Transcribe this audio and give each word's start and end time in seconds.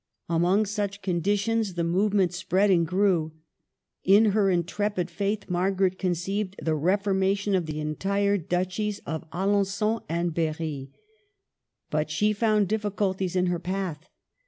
Among 0.27 0.65
such 0.65 1.03
conditions 1.03 1.75
the 1.75 1.83
movement 1.83 2.33
spread 2.33 2.71
and 2.71 2.87
grew. 2.87 3.33
In 4.03 4.31
her 4.31 4.49
intrepid 4.49 5.11
faith 5.11 5.47
Margaret 5.47 5.99
con 5.99 6.13
ceived 6.15 6.55
the 6.59 6.73
reformation 6.73 7.53
of 7.53 7.67
the 7.67 7.79
entire 7.79 8.39
duchies 8.39 8.97
of 9.05 9.29
Alengon 9.29 10.01
and 10.09 10.33
Berry. 10.33 10.89
But 11.91 12.09
she 12.09 12.33
found 12.33 12.67
difficulties 12.67 13.35
in 13.35 13.45
her 13.45 13.59
path. 13.59 14.09